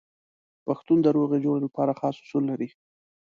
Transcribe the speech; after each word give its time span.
پښتون 0.65 0.97
د 1.03 1.07
روغې 1.17 1.37
جوړې 1.45 1.59
لپاره 1.65 1.97
خاص 1.99 2.15
اصول 2.23 2.43
لري. 2.51 2.69